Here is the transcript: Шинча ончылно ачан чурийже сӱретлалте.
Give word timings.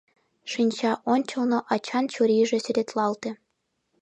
Шинча 0.51 0.91
ончылно 1.13 1.59
ачан 1.73 2.05
чурийже 2.13 2.57
сӱретлалте. 2.65 3.29